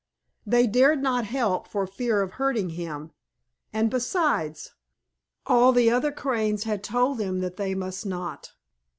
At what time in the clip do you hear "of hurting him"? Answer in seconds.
2.23-3.11